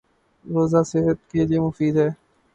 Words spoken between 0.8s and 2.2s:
صحت کے لیے مفید ہے